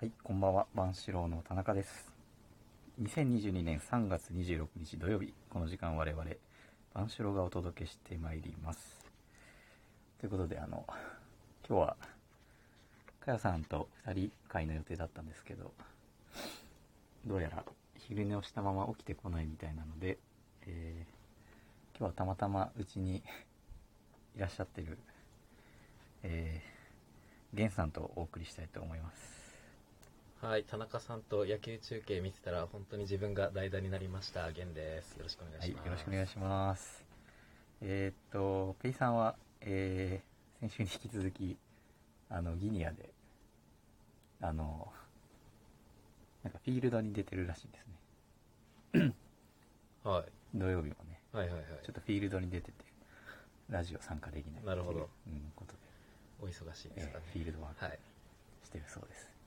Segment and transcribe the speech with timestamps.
[0.00, 0.68] はい、こんばんは。
[0.74, 2.12] 万志郎の田中です。
[3.02, 6.24] 2022年3月26日土曜日、この時間我々、
[6.94, 9.04] 万志郎がお届けしてまいります。
[10.20, 10.84] ということで、あの、
[11.68, 11.96] 今日は、
[13.18, 15.72] かやさんと二人会の予定だったんですけど、
[17.26, 17.64] どうやら
[17.96, 20.18] 昼寝をしたまま起きてこないみたいなので、
[20.66, 21.18] えー
[21.98, 23.16] 今日はたまたまうちに
[24.36, 24.96] いらっしゃってる、
[26.22, 29.37] えー、ゲンさんとお送りしたいと思います。
[30.40, 34.48] はい、田中さんと野球中継見てたら本当に自分が代打になりました。
[34.50, 35.16] 源です。
[35.16, 35.86] よろしくお願いはい、します。
[35.86, 37.04] よろしくお願いします。
[37.80, 41.56] えーっと、ペイさんは、えー、先週に引き続き、
[42.30, 43.10] あの、ギニアで、
[44.40, 44.92] あの、
[46.44, 47.86] なんかフィールドに出てるらしいんです
[49.02, 49.14] ね。
[50.04, 50.24] はい。
[50.54, 51.84] 土曜日もね、はいはいはい。
[51.84, 52.84] ちょっとフィールドに出てて、
[53.68, 55.78] ラジオ参加できないなるほどうん、ことで、
[56.40, 57.24] お忙しいですかね。
[57.26, 57.98] えーフィールドワークはい。
[58.64, 59.37] してるそうです。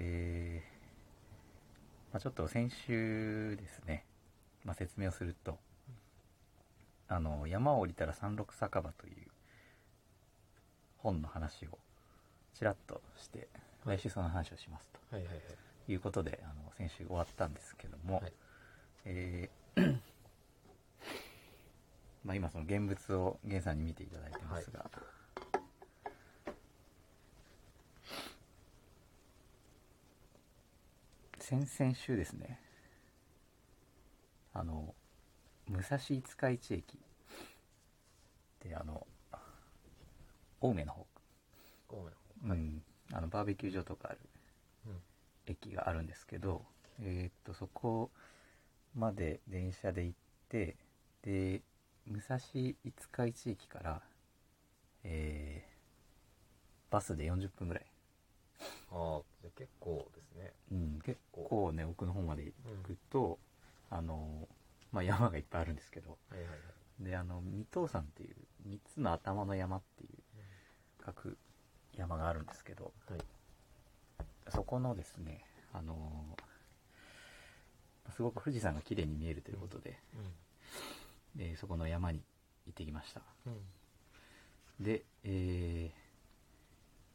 [0.00, 4.04] えー、まあちょっと先週ですね、
[4.64, 5.58] まあ説明をすると、
[7.08, 9.14] あの、山を降りたら三六酒場という
[10.98, 11.78] 本の話を
[12.54, 15.40] ちらっとして、はい来週その話をしますとはいはいは
[15.88, 15.92] い。
[15.92, 18.32] いうことで、あの、先週終わったんですけども、はい。
[19.06, 19.98] えー
[22.24, 24.90] まあ今その現物を源さんに見ていただいてますが、
[31.48, 32.60] 先々週ですね、
[34.52, 34.94] あの、
[35.66, 36.84] 武蔵五日市駅
[38.62, 39.06] であの、
[40.60, 41.06] 青梅の方、
[41.88, 41.96] ご
[42.44, 42.58] めん。
[42.58, 42.82] うん、
[43.14, 44.18] あのバーベキュー場とかある
[44.88, 44.92] うん。
[45.46, 46.66] 駅があるんですけど、
[47.00, 48.10] えーっと、そこ
[48.94, 50.18] まで電車で行っ
[50.50, 50.76] て、
[51.22, 51.62] で、
[52.06, 52.44] 武蔵五
[53.10, 54.02] 日市駅から、
[55.02, 57.86] えー、バスで40分ぐらい。
[58.90, 60.52] ああ、じゃあ結構ですね。
[60.72, 63.38] うん、結構ね、奥の方まで行くと、
[63.90, 64.48] あの、
[64.92, 66.54] まあ、山がいっぱいあるんですけど、はいはいは
[67.00, 67.04] い。
[67.04, 70.10] で、あの、三頭山っていう、三つの頭の山っていう、
[71.04, 71.36] 各
[71.96, 73.20] 山があるんですけど、はい。
[74.50, 76.48] そこのですね、あのー
[78.16, 79.98] すごく富士山が綺麗に見えるということで、
[81.36, 82.20] でそこの山に
[82.66, 83.22] 行ってきました。
[83.46, 83.52] うん。
[83.52, 84.84] うん。
[84.84, 85.92] で、え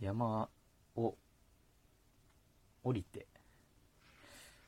[0.00, 0.48] ー、山
[0.96, 1.14] を
[2.84, 3.26] 降りて、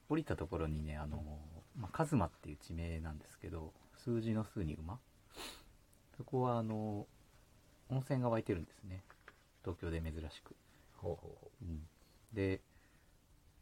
[0.09, 4.99] 降りたところにね、あのーまあ、カズマっていう地名なんですけど、数字の数に馬
[6.17, 7.21] そこはあのー
[7.93, 9.03] 温泉が湧いてるんですね。
[9.65, 10.55] 東京で珍しく。
[10.99, 11.81] ほうほうほうん、
[12.33, 12.61] で、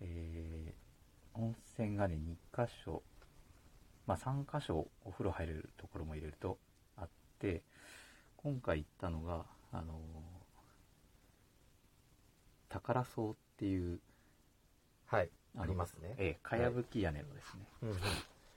[0.00, 3.02] えー、温泉がね、2箇所、
[4.06, 6.58] まあ3箇所お風呂入れるところも入れると
[6.96, 7.08] あっ
[7.38, 7.62] て、
[8.36, 10.38] 今回行ったのが、あのー
[12.68, 14.00] 宝荘っていう、う。
[15.08, 15.30] はい。
[15.54, 16.14] のありますね。
[16.18, 17.66] ええ、かやぶき屋根のですね、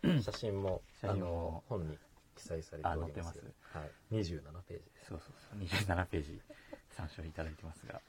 [0.03, 0.22] うんうん。
[0.23, 1.97] 写真も、写真もあの、本に
[2.35, 3.39] 記載されております。
[3.73, 3.91] はい。
[4.16, 5.07] 27ページです。
[5.07, 6.41] そうそうそう、27ページ
[6.89, 8.01] 参照いただいてますが、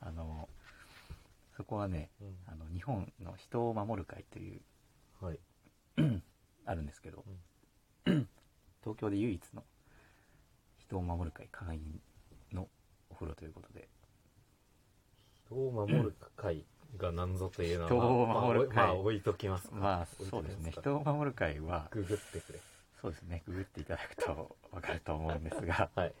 [0.00, 0.68] あのー
[1.58, 4.60] そこはね、うんあの、日本の人を守る会という、
[5.20, 5.40] はい。
[6.66, 7.24] あるんですけど
[8.06, 8.28] う、ん。
[8.80, 9.64] 東京で唯一の
[10.76, 12.00] 人を守る会会員
[12.52, 12.68] の
[13.10, 13.88] お風呂ということで、
[15.46, 16.64] 人を守る会
[16.96, 19.76] が何ぞというのは、人を守る会まあ、まあ置いときますか。
[19.76, 22.60] まあそうですね、か人を守る会は、ググってくれ。
[23.00, 26.14] そうですね、ググっていただくとわかると思うんですが、 はい。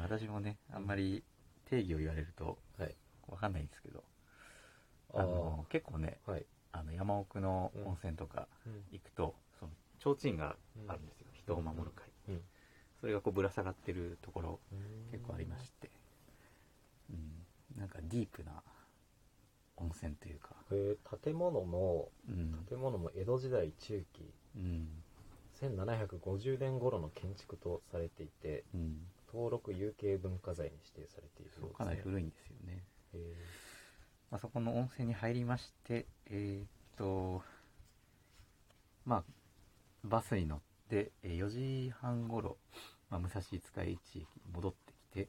[0.00, 1.24] 私もね、あんまり
[1.64, 2.94] 定義を言われるとはい。
[3.28, 4.04] わかんないんですけど、
[5.14, 6.46] ああの、結構ね、はい。
[6.72, 10.56] あの、山奥の温泉とかうん行くと、その、提灯が
[10.88, 12.08] あるんですよ、人を守る会。
[12.28, 12.42] うん。
[13.00, 15.90] それがこうぶら下がってるところ、うん結構ありまして、
[17.10, 18.62] うん、なんかディープな
[19.80, 24.88] 温泉というか、えー建物も、うん、建物も江戸時代中期、うん、
[25.60, 28.98] 1750年頃の建築とされていて、うん、
[29.32, 32.84] 登録有形文化財に指定されているそうかなり古いんですよね。
[33.14, 33.34] え
[34.30, 36.66] まあ、そこの温泉に入りまして、えーっ
[36.96, 37.42] と、
[39.04, 39.24] まあ、
[40.04, 42.56] バスに乗って、えー4時半頃、
[43.10, 45.28] まあ、武蔵五日市駅に戻ってきて、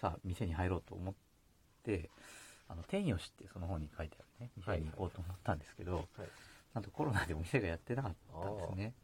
[0.00, 1.14] さあ、店に入ろうと思っ
[1.84, 2.10] て、
[2.72, 6.28] あの、天吉ってその本に書いてあるね、店に行こうと思ったんですけど、ーはい。
[6.72, 8.94] なんとコロナでお店がやってなかったんですね。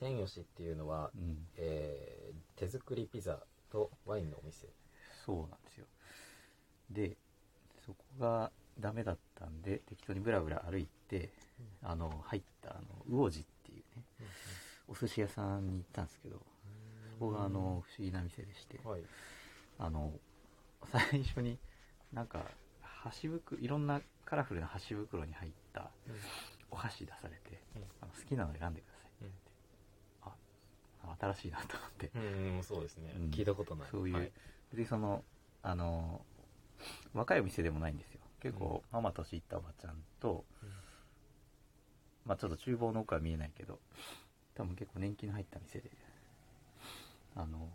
[0.00, 1.46] 天吉っていうのは、うん。
[1.56, 3.40] えー手作りピザ
[3.70, 4.68] とワインのお店。
[5.26, 5.86] そうなんですよ。
[6.88, 7.16] で、
[7.84, 11.30] そこがダメだったんで、適当にブラブラ歩いて、
[11.82, 14.04] あの、入った、あの、魚治っていうね、
[14.88, 19.02] お寿司屋さんに行ったんですけど、そこがあの、不思議な店でして、はい。
[19.78, 20.12] あの、
[20.92, 21.58] 最初に
[22.12, 22.44] なんか、
[23.04, 25.90] 箸袋いろんなカラフルな箸袋に入った
[26.70, 27.82] お箸出されて、うん。
[28.00, 29.38] あの好きなの選んでくださいって言って、
[31.02, 33.30] あ新しいなと思って、うん、うん、そうですね、うん。
[33.30, 33.88] 聞いたことない。
[33.90, 34.32] そういう、はい。
[34.72, 35.22] 別にその
[35.62, 36.24] あの
[37.12, 38.20] 若いお店でもないんですよ。
[38.40, 40.44] 結構、ママ年いったおばちゃんと、
[42.26, 43.78] まあちょっと厨房の奥は見えないけど
[44.54, 45.90] 多分結構年季の入った店で
[47.36, 47.68] あの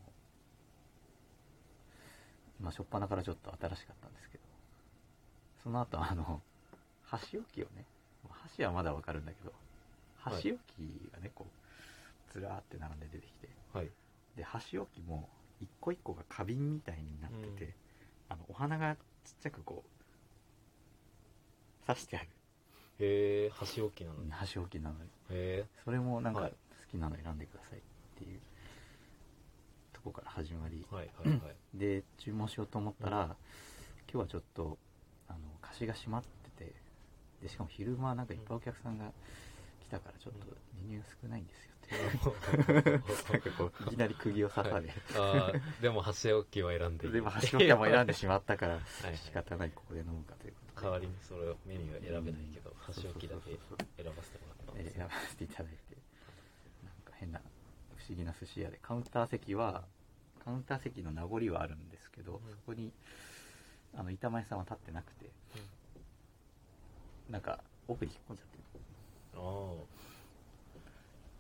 [2.59, 4.38] まあ初っ端からちょっと新しかったんですけど
[5.63, 6.41] その後あの
[7.03, 7.85] 箸置きをね
[8.29, 9.51] 箸はまだわかるんだけど
[10.17, 10.33] はい。
[10.35, 13.89] 箸置きがねこうずらーって並んで出てきてはい。
[14.35, 15.27] で箸置きも
[15.61, 17.73] 一個一個が花瓶みたいになってて、うん。
[18.29, 19.83] あのお花がちっちゃくこ
[21.83, 22.27] う刺してある。
[22.99, 24.29] へえ箸置きなのに。
[24.29, 25.09] へ箸置きなのに。
[25.29, 26.53] えそれもなんか好はい。
[26.91, 27.81] きなの選んでくださいっ
[28.17, 28.39] ていう
[29.93, 31.39] とこから始まり、はいはいはい。
[31.73, 33.35] で注文しようと思ったら、
[34.11, 34.77] 今日はちょっと
[35.79, 36.23] あの菓子が閉まっ
[36.57, 36.73] てて
[37.41, 39.05] でしかも昼間なんかいっぱいお客さんが
[39.81, 40.45] 来たからちょっと
[40.75, 47.13] メニュー少ないんですよって、なんかこういきなり釘を刺され、あーでも箸置きは選んでいい。
[47.13, 49.05] でも箸置きは選んでしまったから はい。
[49.07, 50.81] はい仕方ないここで飲むかということで。
[50.83, 55.97] 代わりにそれをメニューは選べないけど、箸置きだけ選ばせてもらったんえーです選ばせていただいて。
[56.83, 57.41] なんか変な
[57.97, 59.83] 不思議な寿司屋でカウンター席は
[60.43, 62.51] カウンター席の名残はあるんですけど、うん。
[62.51, 62.91] そこに
[63.95, 65.29] あの板前さんは立ってなくて
[67.29, 68.59] なんか奥に引っ込んじゃって。
[69.35, 69.39] あ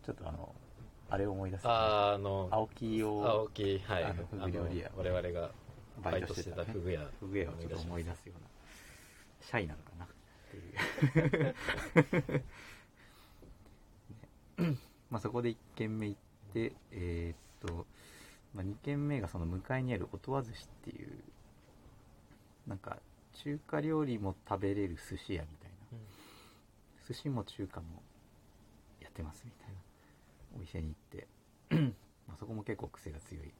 [0.05, 0.55] ちょっとあの
[1.09, 4.03] あれを思い出す、ーあーあの青木を青木はい。
[4.03, 5.51] あのフグ料理屋我々が
[6.03, 7.01] バイトしてた,、バイトしてたフグ屋。
[7.19, 8.47] フグ屋をちょっと思い出すような
[9.41, 10.05] シャイなのかな。
[10.05, 10.07] っ
[10.51, 12.43] ていう。
[14.63, 14.77] ね。
[15.09, 16.19] まあそこで1軒目行っ
[16.53, 17.85] てえーっと、
[18.53, 21.09] まあ、2軒目がその向かいにある音羽寿司っていう
[22.69, 22.99] なんか
[23.43, 25.97] 中華料理も食べれる寿司屋みたいな。
[27.07, 28.03] 寿司も中華も
[29.01, 29.73] やってますみたいな
[30.55, 31.27] お店に行って。
[32.27, 33.51] まあそこも結構癖が強い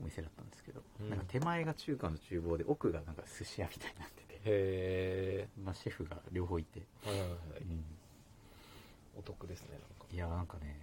[0.00, 1.10] お店だったんですけど、うん。
[1.10, 7.38] なんか手前が中華の厨房で奥がなんか寿司屋みたいになってて、へえまあ、シェフが両方いて、はいはいはい。
[7.62, 7.84] うん。
[9.16, 9.86] お得ですねなんか。
[10.12, 10.76] いやーなんかね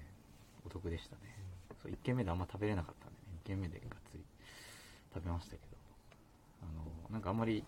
[0.66, 1.22] お得でしたね、
[1.84, 3.40] そう1軒目であんま食べれなかったんでね。
[3.44, 4.24] 2軒目でがっつり
[5.14, 5.69] 食べましたけど
[6.62, 7.64] あのなんかあんまり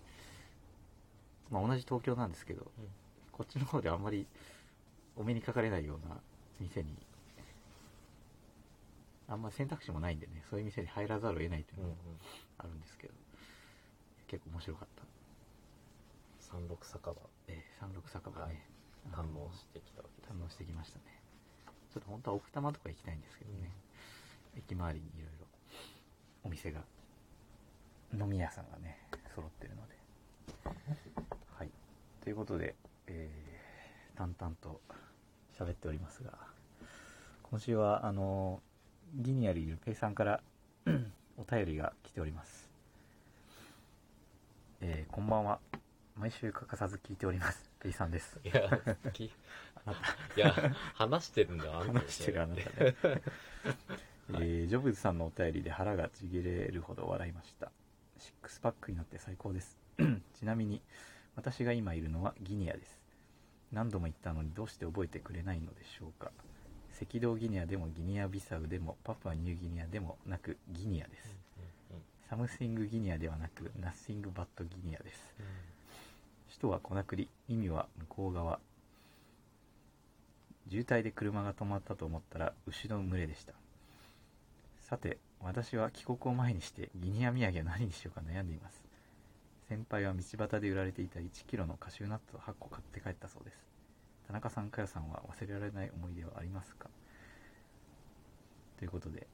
[1.50, 2.88] まあ同じ東京なんですけどうん。
[3.32, 4.26] こっちの方であんまり
[5.16, 6.16] お目にかかれないような
[6.60, 6.94] 店に
[9.28, 11.90] あんま選択肢もないんでねそういう店に入らざるを得ないといううんうん。
[11.90, 12.00] のも
[12.58, 13.14] あるんですけど、
[14.28, 15.02] 結構面白かった、
[16.40, 17.16] 三六酒場。
[17.48, 18.66] えー、三六酒場ね、
[19.10, 21.04] 堪能してきたわけです堪能してきましたね。
[21.92, 23.70] ちょっと本当は奥多摩とか行きたいんですけどね、
[24.56, 25.46] 駅周りにいろいろ
[26.44, 26.80] お店が
[28.18, 28.98] 飲み屋さんがね
[29.34, 29.92] 揃ってるので。
[31.56, 31.70] はい。
[32.22, 32.74] ということで、
[33.06, 33.52] えー
[34.14, 34.80] 淡々と
[35.58, 36.32] 喋っておりますが
[37.44, 38.60] 今週はあの
[39.14, 40.40] ギニアルいるペイさんから
[41.38, 42.70] お便りが来ております。
[44.80, 45.58] えーこんばんは。
[46.16, 47.70] 毎週欠かさず聞いております。
[47.80, 48.38] ペイさんです。
[48.44, 48.80] いや
[49.12, 49.30] きい
[50.36, 50.54] や
[50.94, 52.66] 話してるんだよあ話してるあなたね、
[54.34, 57.72] えージョブズさんのお便りで腹がちぎれるほど笑いました
[58.22, 59.76] シックスパックになって最高です。
[60.38, 60.80] ちなみに
[61.34, 62.96] 私が今いるのはギニアです。
[63.72, 66.30] 何度も言ったのにどうして覚えてくれないのでしょうか。
[67.00, 71.36] 赤道ギニアでもギニアビサウでもパプアニューギニアでもなくギニアです。
[71.90, 75.34] うんうん something ギニアではなく nothing but ギニアです。
[75.38, 75.46] うん。
[76.48, 78.58] 首都はコナクリ意味は向こう側。
[80.70, 83.52] 渋滞で車が止まったと思ったら牛の群れでした。
[84.80, 88.82] さて私は帰国を前にしてギニア土産は何にしようか悩んでいます。
[89.68, 93.56] 先輩は道端で売られていた1キロのカシューナッツを8個買って帰ったそうです。
[94.26, 96.88] 田中さんかよさんは忘れられない思い出はありますか？
[98.78, 99.26] ということで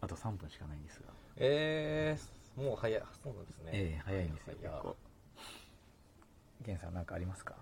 [0.00, 1.04] あと3分しかないんですが。
[1.36, 3.02] えー、もう早い。
[3.22, 3.70] そうなんですね。
[3.72, 4.96] ええ早いんですよ結構。
[6.66, 7.54] 源さん何かありますか？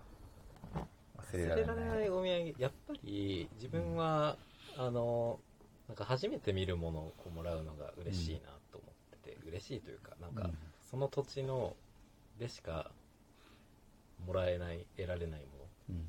[1.19, 1.77] 忘れ忘られない。
[1.77, 2.55] れられないお土産。
[2.59, 4.37] やっぱり自分は、
[4.77, 5.39] あの
[5.89, 8.41] なんか初めて見るものをこうもらうのが嬉しいな
[8.73, 8.87] と思
[9.17, 10.59] ってて、嬉しいというかなんか、うん。
[10.91, 11.77] その土地の
[12.39, 12.91] でしか
[14.27, 15.47] もらえない得られないも
[15.91, 15.97] うん。
[15.97, 16.03] の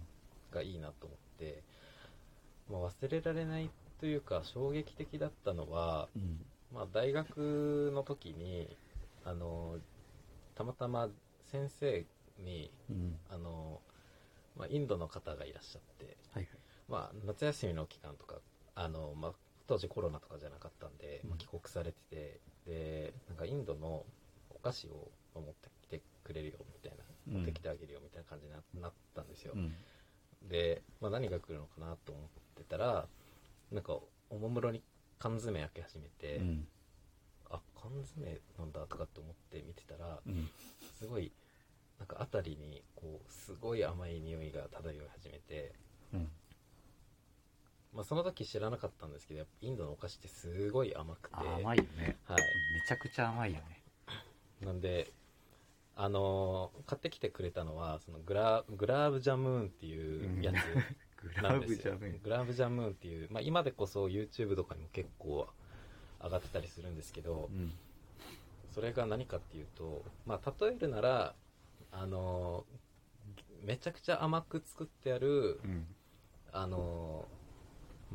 [0.52, 1.64] がいいなと思って、
[2.72, 6.46] まあ、忘れられないというか衝撃的だったのは、うん。
[6.74, 8.76] まあ、大学の時に
[9.24, 9.78] あの
[10.56, 11.10] たまたま
[11.52, 12.06] 先生
[12.40, 13.16] にうん。
[13.30, 13.82] あの、
[14.58, 16.48] まあ、インドの方がいらっしゃって、はいはい。
[16.88, 18.36] まあ、夏休みの期間とか
[18.76, 19.34] あの、まあ、
[19.68, 21.38] 当時コロナとかじゃなかったんで、まあうん。
[21.38, 24.04] 帰国されててでなんかインドの
[24.50, 27.34] お菓子を持ってきてくれるよみたいなうん。
[27.38, 29.74] 持ってきてあげるよみたいな感じにななったんですよ、うん。
[30.50, 32.26] で、まあ、何が来るのかなと思っ
[32.58, 33.08] てたら
[33.72, 33.98] なんか
[34.30, 34.82] おもむろに
[35.20, 36.68] 缶詰開け始めて、うん。
[37.50, 40.50] あ缶詰なんだとかって思って見てたらうん。
[41.00, 41.32] すごい
[42.00, 45.74] なんか辺りにこうすごい甘い匂いが漂い始めて、
[46.14, 46.28] うん
[47.96, 51.36] まあ、その時知らなかったんですけどインドのお菓子ってすごい甘くて。
[51.38, 52.18] あ甘いよね。
[52.26, 52.38] はい。
[52.38, 53.82] めちゃくちゃ甘いよね。
[54.62, 55.14] なんで
[55.96, 60.56] あのー買ってきてくれたのはそのグラグラーブジャムーンっていうやつ
[61.24, 65.48] グラなんですよ、 ブジャムグラーブジャムーンっていう、まあ、今でこそ YouTube とかにも結構
[66.22, 67.74] 上がってたりするんですけどうん。
[68.72, 71.34] それが何かっていうと、まあ、例えるなら
[71.92, 75.88] あのーめちゃくちゃ甘く作ってあるうん。
[76.52, 77.45] あのー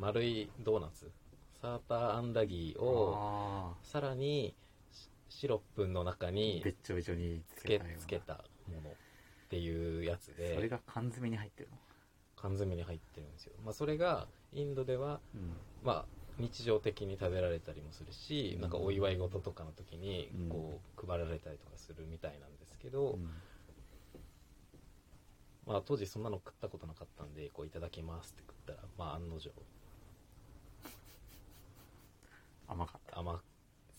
[0.01, 1.11] 丸いドーナツ。
[1.61, 4.55] サーターアンダギーをあさらに
[5.29, 8.93] シシロップの中ーにべっちょべちょにつけつけたものっ
[9.51, 10.55] ていうやつで。
[10.55, 11.77] それが缶詰に入ってるの？
[12.35, 15.51] 缶詰に入ってるんですよ、まあ、それがインドでは、うん。
[15.83, 16.05] まあ、
[16.39, 18.61] 日常的に食べられたりもするし、うん。
[18.61, 20.49] なんかお祝い事とかの時にうん。
[20.49, 23.29] こう配られたりとかするみたいなんですけど、うん。
[25.67, 29.51] まあ、当時そんなの食ったことなかったんでこういただきますって食ったら、まあ、案の定
[32.71, 33.19] 甘かった。
[33.19, 33.41] 甘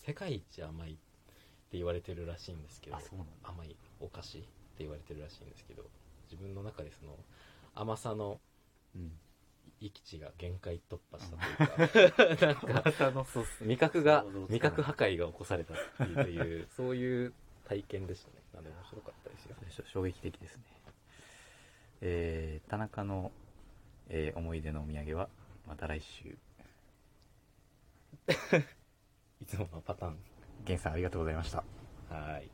[0.04, 3.32] 世界一甘いって言われてるらしいんですけどあそうなんだ。
[3.48, 4.48] 甘いお菓子って
[4.78, 5.84] 言われてるらしいんですけど
[6.30, 7.16] 自分の中でその
[7.74, 8.40] 甘さの
[8.94, 9.12] うん。
[9.80, 12.66] 域値が限界突破したというか なんか
[13.64, 16.68] 味覚が想像つかない味覚破壊が起こされたっていうという。
[16.76, 18.36] そういう体験でしたね。
[18.54, 19.56] なんで面白かったですよ。
[19.60, 20.62] 最初衝撃的ですね。
[22.00, 23.32] えー、田中の、
[24.08, 25.28] えー思い出のお土産は
[25.66, 26.36] また来週
[29.40, 30.18] いつものパターン
[30.60, 31.64] 源さんありがとうございました。
[32.08, 32.50] はい